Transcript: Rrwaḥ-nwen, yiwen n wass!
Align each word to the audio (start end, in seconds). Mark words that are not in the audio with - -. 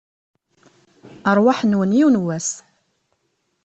Rrwaḥ-nwen, 1.35 1.95
yiwen 1.97 2.15
n 2.21 2.23
wass! 2.25 2.49